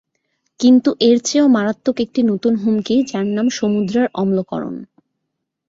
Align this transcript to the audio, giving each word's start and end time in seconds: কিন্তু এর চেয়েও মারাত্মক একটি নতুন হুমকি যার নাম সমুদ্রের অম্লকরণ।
কিন্তু 0.59 0.89
এর 1.01 1.17
চেয়েও 1.23 1.47
মারাত্মক 1.47 1.97
একটি 1.99 2.21
নতুন 2.23 2.53
হুমকি 2.55 2.95
যার 3.07 3.25
নাম 3.27 3.47
সমুদ্রের 3.57 4.07
অম্লকরণ। 4.13 4.75